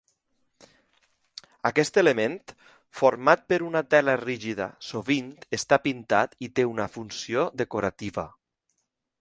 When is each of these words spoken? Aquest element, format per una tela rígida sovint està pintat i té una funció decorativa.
Aquest 1.69 1.99
element, 2.03 2.37
format 3.01 3.45
per 3.53 3.61
una 3.67 3.83
tela 3.95 4.17
rígida 4.23 4.69
sovint 4.89 5.31
està 5.59 5.81
pintat 5.87 6.37
i 6.49 6.53
té 6.61 6.69
una 6.75 6.89
funció 6.97 7.49
decorativa. 7.65 8.27